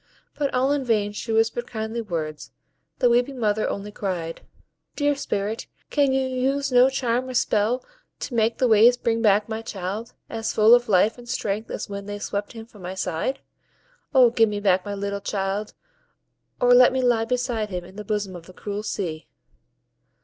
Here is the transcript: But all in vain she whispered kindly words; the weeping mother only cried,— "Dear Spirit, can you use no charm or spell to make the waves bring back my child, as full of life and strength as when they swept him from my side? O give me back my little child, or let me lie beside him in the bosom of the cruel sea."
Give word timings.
But 0.35 0.51
all 0.51 0.71
in 0.71 0.83
vain 0.83 1.11
she 1.11 1.31
whispered 1.31 1.67
kindly 1.67 2.01
words; 2.01 2.49
the 2.97 3.07
weeping 3.07 3.37
mother 3.39 3.69
only 3.69 3.91
cried,— 3.91 4.41
"Dear 4.95 5.13
Spirit, 5.15 5.67
can 5.91 6.11
you 6.11 6.27
use 6.27 6.71
no 6.71 6.89
charm 6.89 7.29
or 7.29 7.35
spell 7.35 7.85
to 8.21 8.33
make 8.33 8.57
the 8.57 8.67
waves 8.67 8.97
bring 8.97 9.21
back 9.21 9.47
my 9.47 9.61
child, 9.61 10.13
as 10.27 10.53
full 10.55 10.73
of 10.73 10.89
life 10.89 11.19
and 11.19 11.29
strength 11.29 11.69
as 11.69 11.87
when 11.87 12.07
they 12.07 12.17
swept 12.17 12.53
him 12.53 12.65
from 12.65 12.81
my 12.81 12.95
side? 12.95 13.41
O 14.11 14.31
give 14.31 14.49
me 14.49 14.59
back 14.59 14.83
my 14.83 14.95
little 14.95 15.21
child, 15.21 15.75
or 16.59 16.73
let 16.73 16.91
me 16.91 17.03
lie 17.03 17.25
beside 17.25 17.69
him 17.69 17.85
in 17.85 17.95
the 17.95 18.03
bosom 18.03 18.35
of 18.35 18.47
the 18.47 18.53
cruel 18.53 18.81
sea." 18.81 19.27